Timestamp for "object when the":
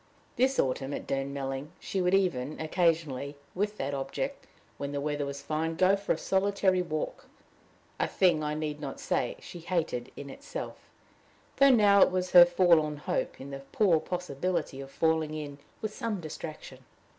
3.93-4.99